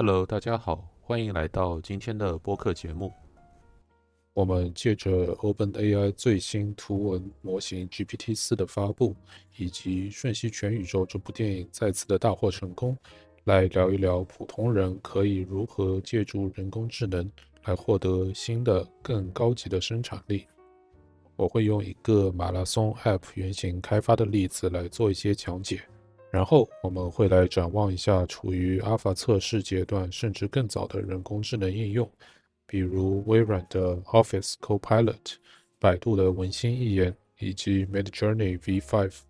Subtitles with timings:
[0.00, 3.12] Hello，大家好，欢迎来到今天的播客节目。
[4.32, 9.16] 我们借着 OpenAI 最新图文模型 GPT-4 的发布，
[9.56, 12.96] 以及《瞬息全宇宙》这部电影再次的大获成功，
[13.42, 17.28] 来聊一聊普通人可以如何借助人工智能
[17.64, 20.46] 来获得新的、更高级的生产力。
[21.34, 25.82] 我会用一个马拉松 App 原型开发的例子来做一些讲解，
[26.30, 32.10] 然后我们会来展望一下处于 Alpha 测试阶段甚至更早的人工智能应用。
[32.66, 35.36] 比如微软的 Office Copilot、
[35.78, 39.20] 百度的文心一言以及 Midjourney V5。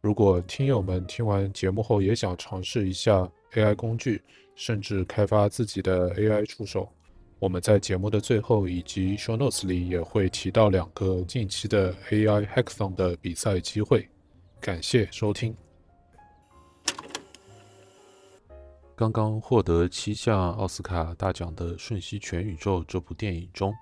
[0.00, 4.20] 如果听友们听完节目后也想尝试一下 AI 工具，
[4.56, 6.88] 甚至开发自己的 AI 助手，
[7.38, 14.08] 我们在节目的最后以及 Show Notes 里也会提到两个近期的 AI Hackathon 的比赛机会。
[14.60, 15.54] 感谢收听。
[18.94, 23.74] 刚刚获得七项奥斯卡大奖的《瞬息全宇宙》这部电影中，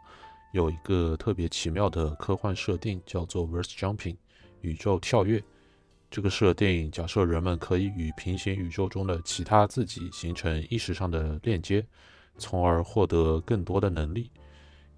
[0.53, 4.17] 有一个特别奇妙的科幻设定，叫做 Verse Jumping（
[4.61, 5.43] 宇宙跳跃）。
[6.11, 11.85] 这个设定假设人们可以与平行宇宙中的其他自己形成意识上的链接，
[12.39, 14.31] 从而获得更多的能力。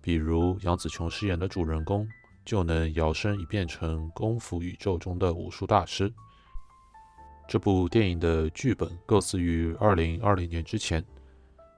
[0.00, 2.06] 比如杨紫琼饰演的主人公
[2.44, 6.12] 就能摇身一变成功夫宇宙中的武术大师。
[7.46, 11.04] 这部电影的剧本构思于2020年之前。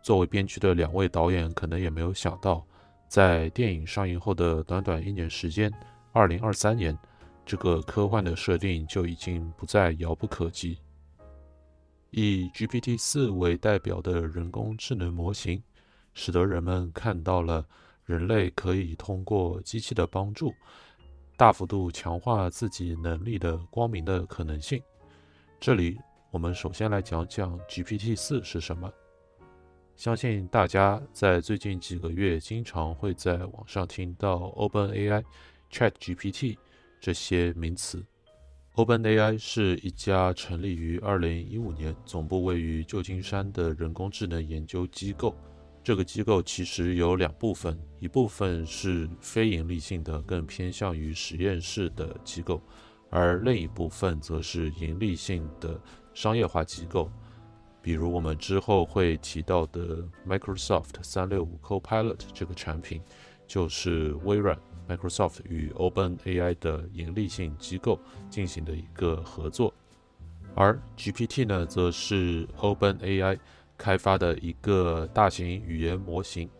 [0.02, 2.62] 作为编剧的两位导演可能也没有想到，
[3.08, 5.72] 在电影上映后的短短一年时间
[6.12, 6.98] ，2023年，
[7.46, 10.78] 这个科幻的设定就已经不再遥不可及。
[12.10, 15.62] 以 GPT-4 为代表的人工智能模型，
[16.12, 17.66] 使得人们看到了
[18.04, 20.52] 人类可以通过机器的帮助，
[21.36, 24.80] 大幅度强化自己能力的光明的可能性。
[25.64, 25.98] 这里，
[26.30, 28.92] 我们首先来讲讲 GPT-4 是什么。
[29.96, 35.24] 相信大家在最近几个月经常会在网上听到 OpenAI、
[35.72, 36.58] ChatGPT
[37.00, 38.04] 这些名词。
[38.74, 45.34] OpenAI 是一家成立于2015年、总部位于旧金山的人工智能研究机构。
[45.82, 52.60] 这个机构其实有两部分，一部分是非盈利性的，更偏向于实验室的机构。
[53.14, 55.80] 而另一部分则是盈利性的
[56.14, 57.08] 商业化机构，
[57.80, 63.00] 比如我们之后会提到的 Microsoft 365 Copilot 这个产品，
[63.46, 64.58] 就是微软
[64.88, 69.72] Microsoft 与 OpenAI 的盈利性机构进行的一个合作。
[70.56, 73.38] 而 GPT 呢，则是 OpenAI
[73.78, 76.50] 开发的一个大型语言模型，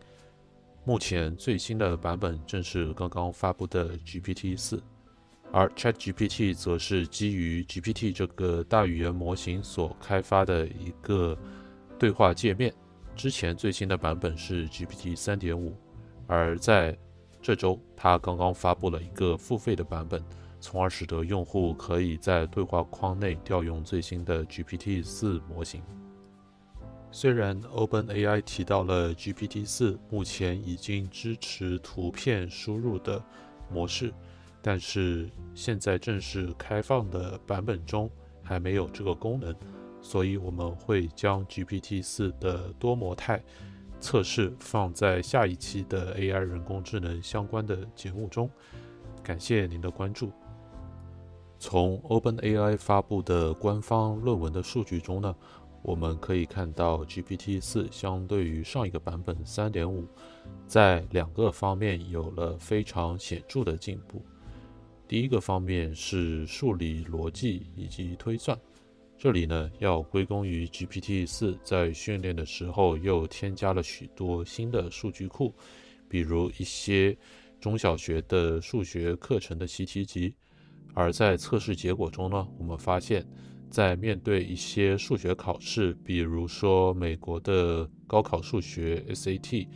[0.85, 4.81] 目前最新的版本正是刚刚发布的 GPT 四。
[5.55, 11.37] 而 ChatGPT 则是基于 GPT 这个大语言模型所开发的一个
[11.97, 12.73] 对话界面。
[13.15, 15.71] 之前最新的版本是 GPT 3.5，
[16.27, 16.97] 而在
[17.41, 20.21] 这周，它刚刚发布了一个付费的版本，
[20.59, 25.81] 从而使得用户可以在对话框内调用最新的 GPT-4 模型。
[27.11, 33.23] 虽然 OpenAI 提到了 GPT-4 目前已经支持图片输入的
[33.71, 34.13] 模式。
[34.67, 38.09] 但是现在正式开放的版本中
[38.41, 39.55] 还没有这个功能，
[40.01, 43.43] 所以我们会将 GPT-4 的多模态
[43.99, 48.49] 测试放在下一期的 AI 人工智能相关的节目中。
[49.21, 50.31] 感谢您的关注。
[51.59, 55.35] 从 OpenAI 发布的官方论文的数据中呢，
[55.83, 60.05] 我们可以看到 GPT-4 相对于上一个版本3.5，
[60.65, 64.25] 在两个方面有了非常显著的进步。
[65.07, 68.59] 第一个方面是数理逻辑以及推算，
[69.15, 75.53] 这里呢要归功于 GPT 四在训练的时候又添加了许多新的数据库，
[76.09, 77.15] 比如一些
[77.61, 80.33] 中小学的数学课程的习题集。
[80.95, 83.23] 而在测试结果中呢，我们发现，
[83.69, 89.67] 在面对一些数学考试，比如说美国的高考数学 SAT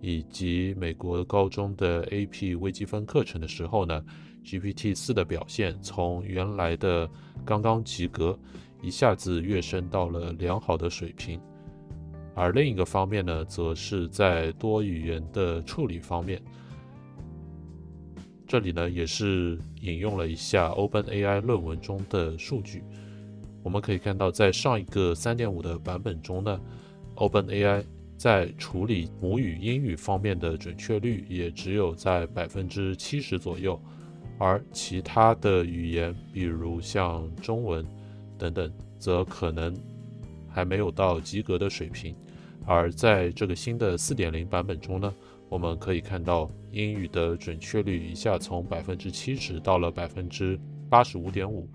[0.00, 4.04] 以及美国高中的 AP 微积分课程的时候呢。
[4.46, 7.10] GPT 四的表现从原来的
[7.44, 8.38] 刚刚及格，
[8.80, 11.40] 一下子跃升到了良好的水平。
[12.32, 16.40] 而另一个方面呢，则是在多语言的处理方面。
[18.46, 22.84] 这里呢，也是引用了一下 OpenAI 论文中的数据。
[23.64, 26.60] 我们可以看到，在上一个3.5的版本中呢
[27.16, 27.82] ，OpenAI
[28.16, 33.80] 在处理母语英语方面的准确率也只有在百分之七十左右。
[34.38, 37.84] 而其他的语言，比如像中文
[38.36, 39.74] 等等，则可能
[40.48, 42.14] 还没有到及格的水平。
[42.66, 45.14] 而在这个新的四点零版本中呢，
[45.48, 50.58] 我们可以看到英语的准确率一下从百分之七十到了百分之
[50.90, 51.68] 八十五点五，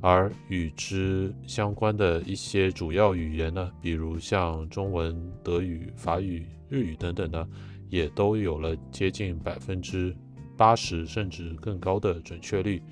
[0.00, 7.46] 而与之相关的一些主要语言呢，比如像中文、德语、法语、日语等等呢，
[7.88, 10.16] 也都有了接近百分之
[10.56, 12.82] 八十甚至更高的准确率。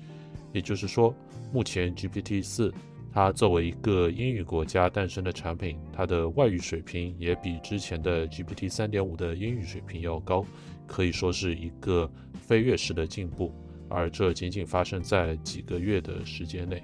[0.51, 1.13] 也就是说，
[1.51, 2.73] 目前 GPT 四。
[3.15, 10.43] 它作为一个英语国家诞生的产品，它的外语水平也比之前的 GPT 三点五的英语水平要高，
[10.87, 13.53] 可以说是一个飞跃式的进步。
[13.87, 16.83] 而这仅仅发生在几个月的时间内。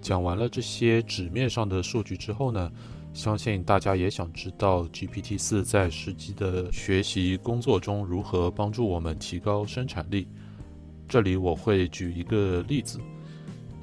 [0.00, 2.72] 讲完了这些纸面上的数据之后呢，
[3.16, 10.28] 相信大家也想知道 GPT 四在实际的学习工作中如何帮助我们提高生产力。
[11.08, 13.00] 这里我会举一个例子。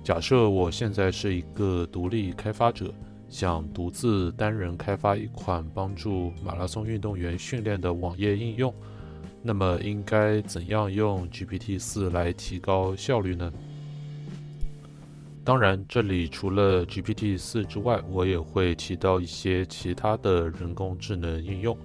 [0.03, 2.93] 假设我现在是一个独立开发者，
[3.27, 8.71] 想独自单人开发一款帮助马拉松运动员训练的网页应用，
[9.41, 13.51] 那么应该怎样用 GPT 四来提高效率呢？
[15.45, 21.77] 当然，这里除了 GPT 四之外，我也会提到一些其他的人工智能应用，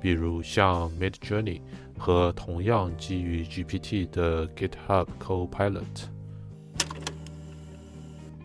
[0.00, 1.60] 比如像 Midjourney
[1.98, 5.82] 和同样基于 GPT 的 GitHub Copilot。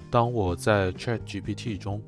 [0.09, 2.01] 当我在 Chat GPT 中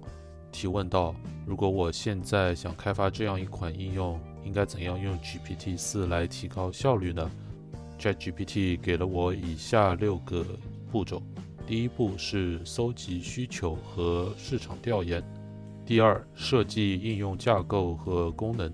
[0.52, 1.14] 提问到，
[1.46, 7.30] 如果我现在想开发这样一款应用，应该怎样用 GPT 四来提高效率呢
[8.00, 10.44] ？Chat GPT 给了我以下六个
[10.92, 11.22] 步骤：
[11.70, 15.22] 第一步是搜集需求和市场调研；
[15.86, 18.72] 第二，设计应用架构和功能；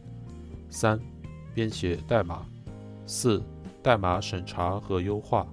[0.69, 0.97] 三，
[1.53, 2.45] 编写代码；
[3.05, 3.43] 四，
[3.83, 5.45] 代码审查和优化；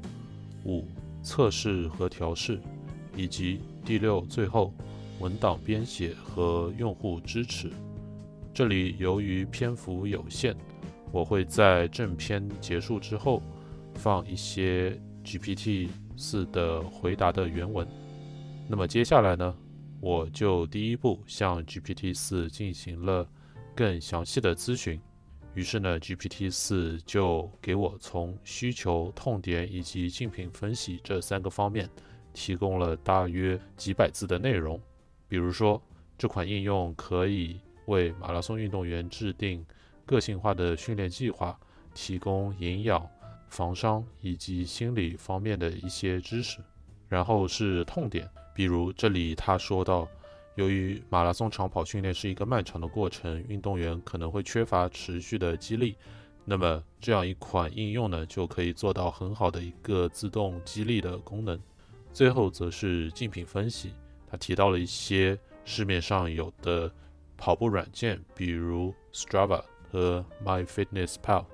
[0.64, 0.84] 五，
[1.20, 2.60] 测试和调试。
[3.16, 4.72] 以及第六，最后
[5.18, 7.72] 文档编写和用户支持。
[8.54, 10.54] 这里由于篇幅有限，
[11.10, 13.42] 我会在正片结束之后
[13.96, 15.88] 放一些 GPT
[16.22, 17.84] 四的回答的原文。
[18.68, 19.54] 那么接下来呢，
[20.00, 23.28] 我就第一步向 GPT 四进行了
[23.74, 25.00] 更详细的咨询。
[25.54, 31.90] 于是呢，GPT 四就给我从需求、痛点以及竞品分析这三个方面。
[32.34, 34.80] 提供了大约几百字的内容，
[35.28, 35.78] 比如说，
[36.16, 39.62] 这款应用可以为马拉松运动员制定
[40.06, 41.60] 个性化的训练计划，
[41.92, 43.06] 提供营养、
[43.52, 46.58] 防伤以及心理方面的一些知识。
[47.08, 50.08] 然后是痛点，比如这里他说到，
[50.54, 55.94] 由于马拉松长跑训练是一个漫长的过程，运动员可能会缺乏持续的激励，
[56.46, 61.60] 那么这样一款应用呢，就可以做到很好的一个自动激励的功能。
[62.14, 63.92] 最后则是竞品分析，
[64.26, 66.90] 他提到了一些市面上有的
[67.36, 71.44] 跑步软件，比如 Strava 和 MyFitnessPal。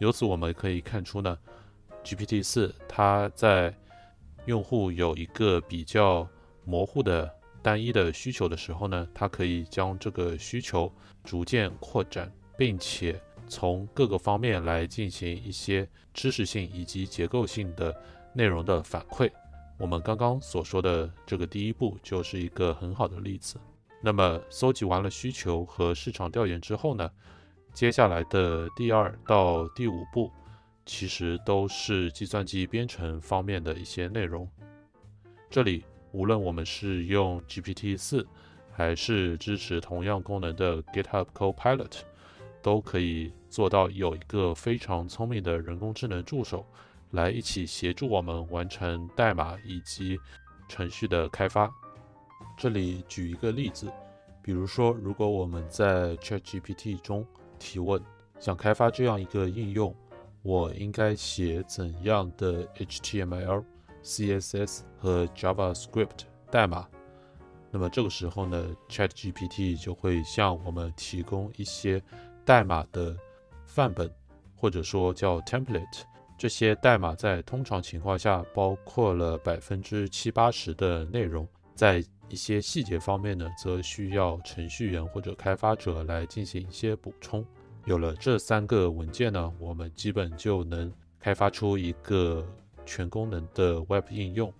[0.00, 1.38] 由此我们可以看出呢
[2.02, 3.74] ，GPT 四它在
[4.46, 6.26] 用户有一个比较
[6.64, 7.30] 模糊的
[7.60, 10.90] 单一的需求的时候呢，它可以将这个需求
[11.22, 17.94] 逐渐扩展，并且从各个方面来进行一些知识性以及结构性的
[18.32, 19.30] 内容的反馈。
[19.76, 23.60] 我们刚刚所说的这个第一步就是一个很好的例子。
[24.02, 27.10] 那么，搜集完了需求和市场调研之后呢，
[27.72, 30.30] 接下来的第二到第五步，
[30.84, 34.48] 其实都是计算机编程方面的一些内容。
[35.48, 38.26] 这里，无论我们是用 GPT 四，
[38.70, 42.00] 还是支持同样功能的 GitHub Copilot，
[42.60, 46.66] 都可以做到有一个非常聪明的人工智能助手。
[47.12, 50.16] 来一起协助我们完成代码以及
[50.68, 51.68] 程序的开发。
[52.56, 53.90] 这里举一个例子，
[54.40, 57.26] 比如说，如果我们在 ChatGPT 中
[57.60, 58.02] 提问，
[58.40, 59.94] 想开发这样一个应用，
[60.42, 63.62] 我应该写怎样的 HTML、
[64.02, 66.88] CSS 和 JavaScript 代码？
[67.70, 72.02] 那么这个时候呢，ChatGPT 就会向我们提供一些
[72.44, 73.16] 代码的
[73.64, 74.12] 范本，
[74.56, 76.02] 或者说叫 template。
[76.36, 81.46] 这些代码在通常情况下包括了百分之七八十的内容，
[81.80, 87.42] 在一些细节方面呢，则需要程序员或者开发者来进行一些补充。
[87.86, 92.46] 有了这三个文件呢，我们基本就能开发出一个
[92.84, 94.52] 全功能的 Web 应用。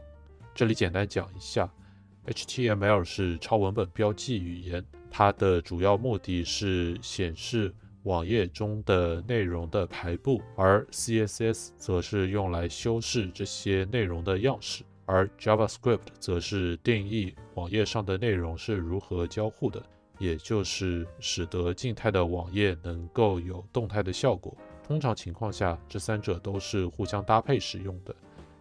[0.55, 1.71] 这里简单讲一下
[2.27, 7.75] ，HTML 是超文本标记语言，它的主要目的是显示。
[8.05, 19.83] 网页中的内容的排布，而 CSS 则是用来修饰这些内容的样式，而 JavaScript 则是定义网页上的内容是如何交互的。
[20.19, 24.55] 也就是使得静态的网页能够有动态的效果。
[24.87, 28.15] 通常情况下，这三者都是互相搭配使用的。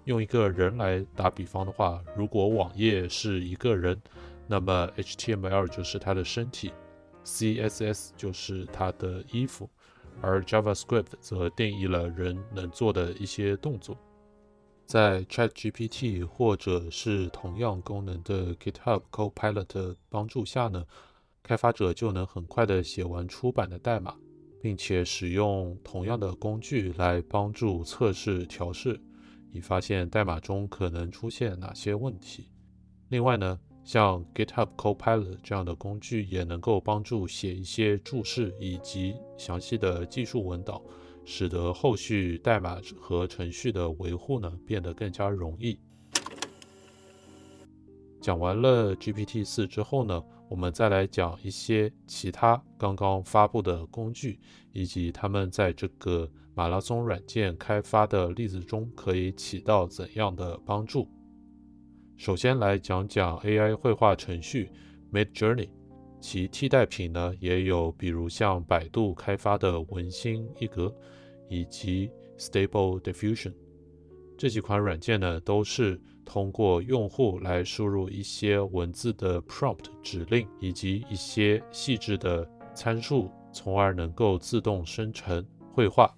[0.05, 4.01] 用一个人来打比方的话，如果网页是一个人，
[4.47, 6.71] 那么 HTML 就是他的身体
[7.25, 9.69] ，CSS 就是他的衣服，
[10.21, 13.97] 而 JavaScript 则定义了人能做的一些动作。
[14.89, 20.83] 在 ChatGPT 或者是同样功能的 GitHub Copilot 的帮助下呢，
[21.43, 24.15] 开发者就能很快的写完出版的代码，
[24.59, 28.99] 并且使用同样的工具来帮助测试调试。
[29.51, 32.47] 以发现代码中可能出现哪些问题。
[33.09, 40.81] 另外呢，像 GitHub Copilot 这样的工具也能够帮助写一些注释以及详细的技术文档，
[41.31, 45.79] 使得后续代码和程序的维护呢变得更加容易。
[48.19, 54.39] 讲完了 GPT 四之后呢，我们再来讲一些其他刚刚发布的工具，
[54.71, 56.27] 以及他们在这个。
[56.55, 61.07] 马拉松软件开发的例子中可以起到怎样的帮助？
[62.17, 64.69] 首先来讲讲 AI 绘画程序
[65.13, 65.69] Midjourney，
[66.19, 70.93] 其替代品呢也有，比如像百度开发的文心一格
[71.47, 73.53] 以及 Stable Diffusion
[74.37, 86.09] 这几款软件呢，都是通过用户来输入一些文字的 prompt 指令以及一些细致的参数，从而能够自动生成绘画。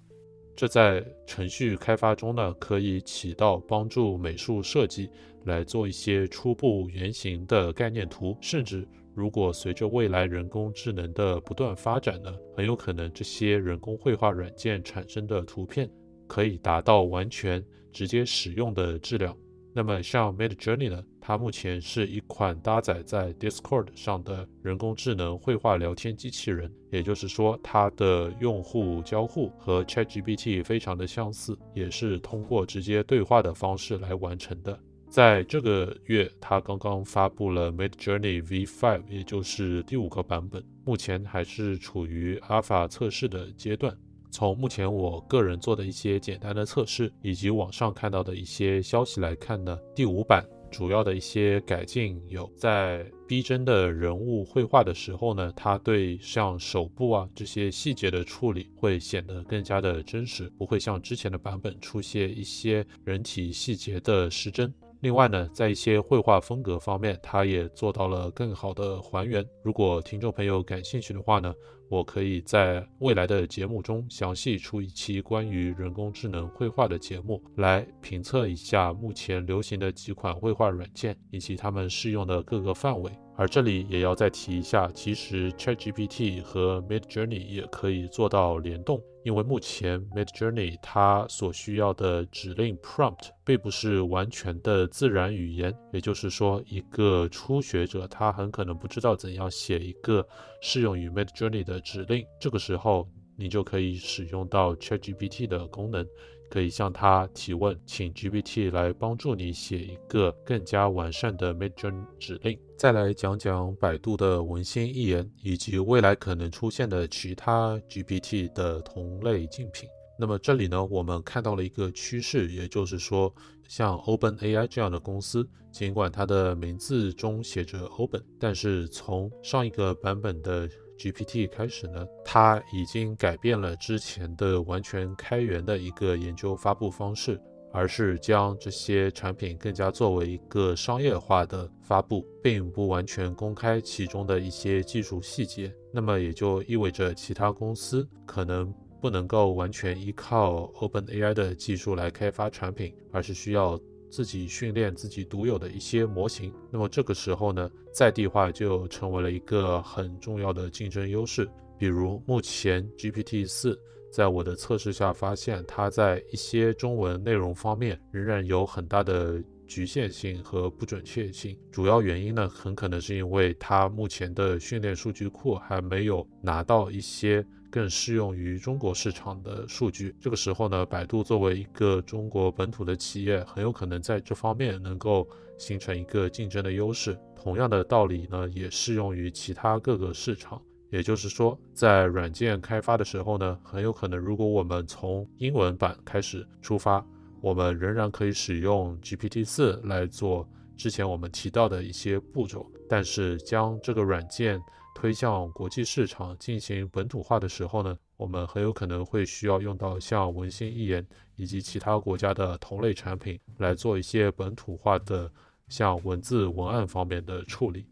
[0.54, 5.10] 这在程序开发中呢，可以起到帮助美术设计
[5.44, 15.90] 来做一些初步原型的概念图，甚至如果随着未来人工智能的不断发展呢，很有可能这些人工绘画软件产生的图片
[16.26, 19.36] 可以达到完全直接使用的质量。
[19.74, 21.02] 那么像 Mid Journey 呢？
[21.18, 34.78] 它目前是一款搭载在 Discord 上的人工智能绘画聊天机器人，也就是说，它的用户交互和 ChatGPT 非常的相似，也是通过直接对话的方式来完成的。
[35.12, 43.94] 在这个月，它刚刚发布了 Mid Journey V5，也就是第五个版本，目前还是处于 Alpha 测试的阶段。
[44.30, 50.42] 从目前我个人做的一些简单的测试，以及网上看到的一些消息来看呢，第五版。
[50.70, 64.72] 主要的一些改进有，在逼真的人物绘画的时候呢，它对像手部啊这些细节的处理会显得更加的真实，不会像之前的版本出现一些人体细节的失真。
[65.02, 69.44] 另外呢，在一些绘画风格方面，它也做到了更好的还原。
[69.64, 71.52] 如果听众朋友感兴趣的话呢，
[71.88, 83.10] 我可以在未来的节目中详细出一期关于人工智能绘画的节目，来评测一下目前流行的几款绘画软件以及它们适用的各个范围。
[83.34, 100.26] 而这里也要再提一下，其实 ChatGPT 和 Midjourney 也可以做到联动，因为目前 Midjourney 它所需要的指令 prompt 并不是完全的自然语言，也就是说，一个初学者他很可能不知道怎样写一个
[100.60, 106.06] 适用于 Midjourney 的指令，这个时候你就可以使用到 ChatGPT 的功能。
[106.52, 112.58] 可以向他提问，请 GPT 来帮助你写一个更加完善的 Midjourney 指令。
[112.76, 119.88] 再来讲讲百度的文心一言，以及未来可能出现的其他 GPT 的同类竞品。
[120.18, 123.34] 那么这里呢，我们看到了一个趋势，也就是说，
[123.66, 130.68] 像 OpenAI 这样的公司，尽管它的名字中写着 Open，但是从上一个版本的
[130.98, 137.40] GPT 开始呢，它已经改变了之前的完全开源的一个研究发布方式，
[137.72, 145.74] 而是将这些产品更加作为一个商业化的发布，并不完全公开其中的一些技术细节。
[145.92, 153.78] 那么也就意味着其他公司可能不能够完全依靠 OpenAI 的技术来开发产品，而是需要。
[154.12, 161.48] 自己训练自己独有的一些模型，那么这个时候呢，在地化就成为了一个很重要的竞争优势。
[161.78, 163.76] 比如目前 GPT 四
[164.12, 171.58] 在我的测试下发现，它在一些中文内容方面仍然有很大的局限性和不准确性。
[171.70, 177.42] 主要原因呢，很可能是因为它目前的训练数据库还没有拿到一些。
[177.72, 180.14] 更适用于中国市场的数据。
[180.20, 185.26] 这个时候呢，百度作为一个中国本土的企业，很有可能在这方面能够
[185.56, 187.18] 形成一个竞争的优势。
[187.34, 190.60] 同样的道理呢，也适用于其他各个市场。
[190.90, 197.02] 也就是说，在软件开发的时候呢，很有可能，如果我们从英文版开始出发，
[197.40, 204.60] 我们仍然可以使用 GPT 四来做之前我们提到的一些步骤，但是将这个软件。
[205.02, 211.04] 推向国际市场进行本土化的时候呢，我们很有可能会需要用到像文心一言
[211.34, 215.28] 以及其他国家的同类产品来做一些本土化的
[215.66, 217.84] 像文字文案方面的处理。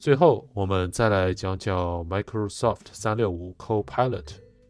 [0.00, 4.26] 最后，我们再来讲讲 Microsoft 三六五 Copilot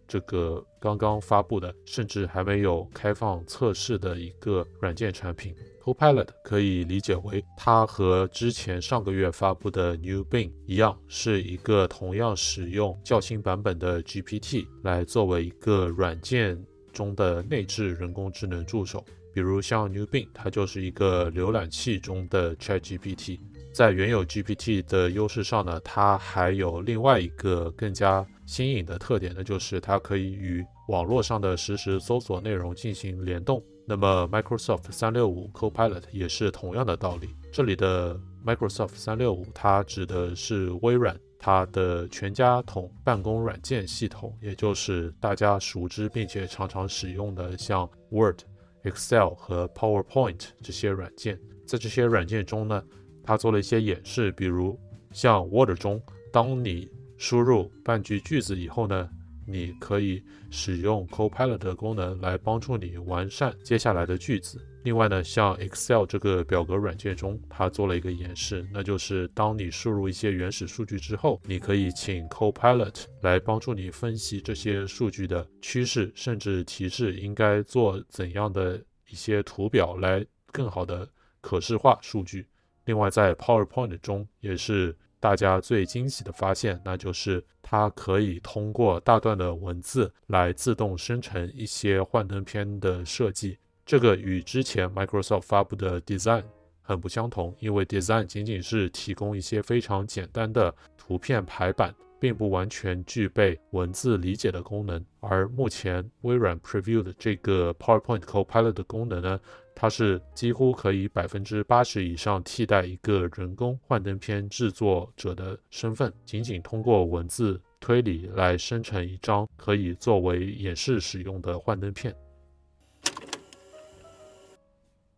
[0.07, 5.55] 这个刚刚发布的，甚至还没有开放测试的一个软件产品。
[5.83, 16.61] Copilot 可以理解为它和之前上个月发布的 New Bing 一样，是一个同样使用较新版本的 GPT 来作为一个软件
[16.93, 19.05] 中的内置人工智能助手。
[19.33, 23.39] 比如像 New Bing，它就是一个浏览器中的 ChatGPT。
[23.77, 33.63] 在原有 GPT 的优势上呢，它还有另外一个更加新颖的特点，那就是它可以与网络上的实时搜索内容进行联动。
[33.87, 37.29] 那么 Microsoft 三六五 Copilot 也是同样的道理。
[37.53, 48.39] 这里的 Microsoft 三六五，它指的是微软它的全家桶办公软件系统，也就是大家熟知并且常常使用的像 Word、
[48.85, 51.39] Excel 和 PowerPoint 这些软件。
[51.67, 52.83] 在这些软件中呢，
[53.27, 54.79] 它做了一些演示，比如
[55.11, 56.01] 像 Word 中，
[56.33, 59.11] 当你输入半句句子以后呢。
[59.49, 64.61] 你可以使用 Copilot 的功能来帮助你完善接下来的句子。
[64.83, 81.09] 另外呢，像 Excel 这个表格软件中，它做了一个演示，那就是当你输入一些原始数据之后，你可以请 Copilot 来帮助你分析这些数据的趋势，甚至提示应该做怎样的一些图表来更好的
[81.41, 82.49] 可视化数据。
[82.87, 84.97] 另外，在 PowerPoint 中也是。
[85.19, 93.59] 大家最惊喜的发现，那就是它可以通过大段的文字来自动生成一些幻灯片的设计。
[93.85, 96.45] 这个与之前 Microsoft 发布的 Design
[96.83, 105.03] 很不相同，因为 Design 仅仅是提供一些非常简单的图片排版，并不完全具备文字理解的功能。
[105.21, 109.41] 而目前微软 Preview 的这个 PowerPoint Copilot 的功能呢？
[109.79, 122.17] 它是几乎可以百分之八十以上替代一个人工幻灯片制作者的身份，仅仅通过文字推理来生成一张可以作为演示使用的幻灯片。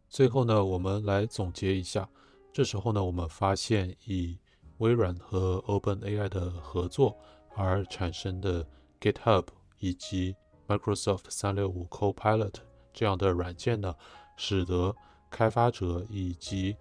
[0.08, 2.08] 最后呢，我们来总结一下。
[2.52, 4.36] 这时候呢，我们发现以
[4.78, 7.16] 微软和 OpenAI 的合作
[7.54, 8.66] 而产生的
[9.00, 9.46] GitHub
[9.78, 10.34] 以及
[10.66, 12.54] Microsoft 三六五 Copilot
[12.92, 13.94] 这样的软件呢。
[14.38, 14.96] 使得
[15.30, 16.74] 开发者以及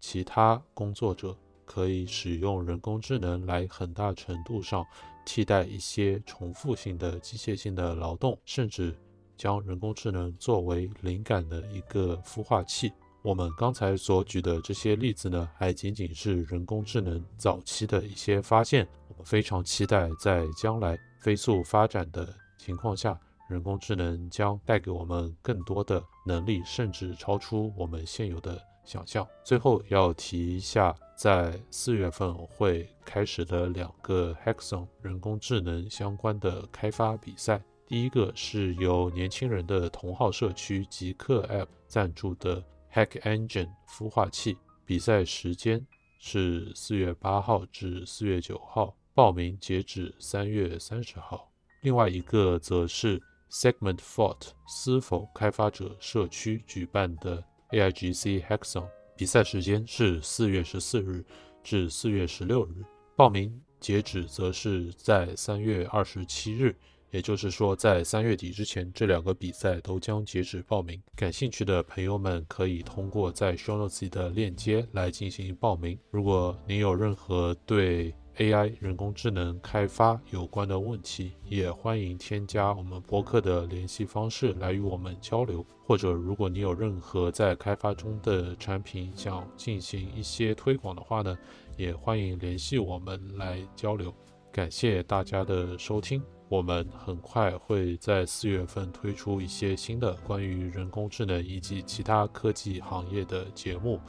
[0.00, 4.84] 其他工作者可以使用人工智能来很大程度上
[5.24, 8.98] 替代一些重复性的机械性的劳动，甚至
[9.36, 12.92] 将人工智能作为灵感的一个孵化器。
[13.22, 18.86] 我们刚才所举的这些例子呢，还仅仅是人工智能早期的一些发现。
[19.08, 23.18] 我们非常期待在将来飞速发展的情况下。
[23.46, 29.26] 人工智能将带给我们更多的能力，甚至超出我们现有的想象。
[29.44, 37.62] 最后要提一下，在四月份会开始的两个 Hackathon 人工智能相关的开发比赛。
[37.86, 45.86] 第一个是由年轻人的同号社区极客 App 赞助的 Hack Engine 孵化器，比赛时间
[46.18, 51.52] 是四月八号至四月九号，报名截止三月三十号。
[51.82, 53.22] 另外一个则是。
[53.50, 61.24] Segment Fault 思否开发者社区举办的 AIGC Hackathon 比赛时间是四月十四日
[61.62, 62.84] 至四月十六日，
[63.16, 66.74] 报名截止则是在三月二十七日，
[67.10, 71.00] 也就是说在三月底之前，这两个比赛都将截止报名。
[71.14, 75.96] 感兴趣的朋友们可以通过在 Show Notes 的链接来进行报名。
[76.10, 85.64] 如果您有任何对 AI 人工智能开发有关的问题，也欢迎添加我们博客的联系方式来与我们交流。
[85.86, 91.36] 或者，如果你有任何在开发中的产品想进行一些推广的话呢，
[91.76, 94.12] 也欢迎联系我们来交流。
[94.50, 104.00] 感谢大家的收听，我们很快会在四月份推出一些新的关于人工智能以及其他科技行业的节目，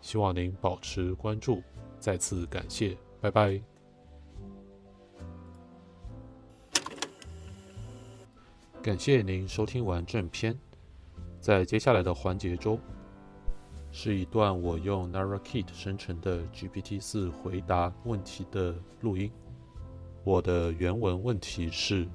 [0.00, 1.62] 希望您保持关注。
[1.98, 3.73] 再次感谢，拜拜。
[8.84, 10.54] 感谢您收听完正片，
[11.40, 12.78] 在接下来的环节中，
[13.90, 19.32] 是一段我用 Narrakit 生成的 GPT 四回答问题的录音。
[20.22, 22.06] 我的原文问题是：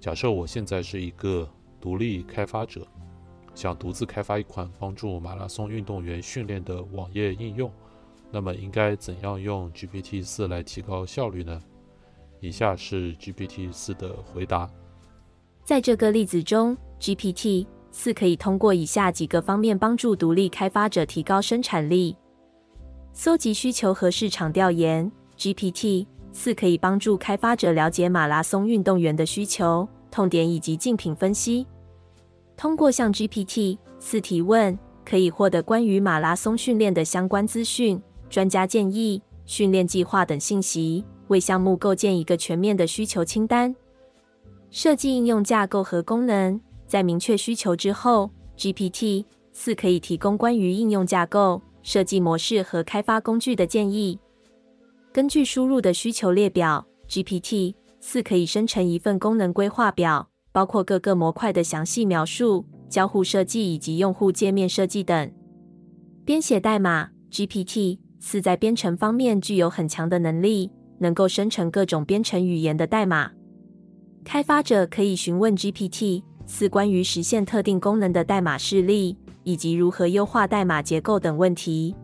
[0.00, 1.48] 假设我现在是一个
[1.80, 2.84] 独立开发者，
[3.54, 7.70] 想独自开发一款帮助马拉松运动员训练的网页应用，
[8.32, 11.62] 那么应该怎样用 GPT 四来提高效率呢？
[12.40, 14.68] 以下是 GPT 四的回答。
[15.64, 22.16] 在这个例子中，GPT 四可以通过以下几个方面帮助独立开发者提高生产力：
[23.12, 25.10] 搜集需求和市场调研。
[25.38, 31.66] GPT 四可以帮助开发者了解马拉松运动员的需求、痛点以及竞品分析。
[32.56, 43.74] 通过向 GPT 四提问，可以获得关于马拉松训练的相关资讯、专家建议、训练计划等信息，为项目构建一个全面的需求清单。
[44.70, 46.60] 设计应用架构和功能。
[46.86, 54.18] 在明确需求之后，GPT 四可以提供关于应用架构、设计模式和开发工具的建议。
[55.12, 65.32] 根据输入的需求列表，GPT 四可以生成一份功能规划表，包括各个模块的详细描述、交互设计以及用户界面设计等。
[66.24, 73.32] 编写代码，GPT 四在编程方面具有很强的能力，能够生成各种编程语言的代码。
[74.24, 81.94] 开发者可以询问 GPT 四关于实现特定功能的代码示例，以及如何优化代码结构等问题。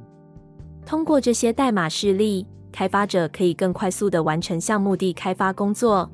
[0.84, 6.10] 通过这些代码示例，开发者可以更快速地完成项目的开发工作。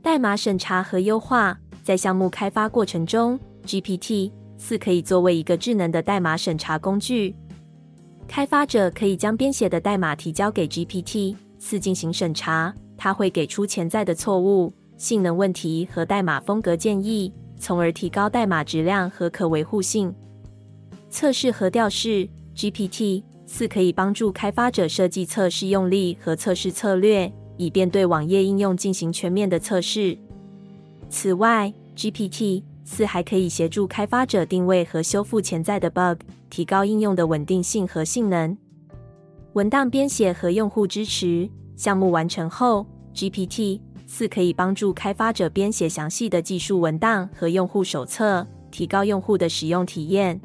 [0.00, 7.36] 代码审查和优化在项目开发过程中，GPT 四可以作为一个智能的代码审查工具。
[8.26, 20.14] 开发者可以将编写的代码提交给 GPT 四进行审查，它会给出潜在的错误、性能问题和代码风格建议，从而提高代码质量和可维护性。
[21.10, 23.24] 测试和调试 GPT。
[23.44, 30.16] 四可以帮助开发者设计测试用例和测试策略，以便对网页应用进行全面的测试。
[31.10, 38.56] 此外，GPT 四还可以协助开发者定位和修复潜在的 bug，提高应用的稳定性和性能。
[39.54, 43.80] 文档编写和用户支持项目完成后，GPT
[44.14, 50.38] 四可以帮助开发者编写详细的技术文档和用户手册，提高用户的使用体验。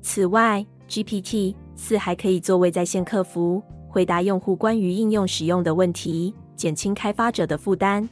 [0.00, 8.08] 此外，GPT 四还可以作为在线客服，回答用户关于应用使用的问题，减轻开发者的负担。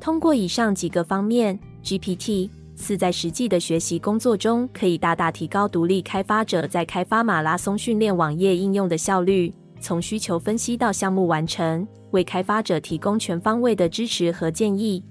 [0.00, 15.04] 通过以上几个方面，GPT 四在实际的学习工作中，可以大大提高独立开发者在开发马拉松训练网页应用的效率，从需求分析到项目完成，为开发者提供全方位的支持和建议。